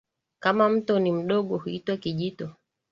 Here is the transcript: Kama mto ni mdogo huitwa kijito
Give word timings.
Kama 0.39 0.69
mto 0.69 0.99
ni 0.99 1.11
mdogo 1.11 1.57
huitwa 1.57 1.97
kijito 1.97 2.49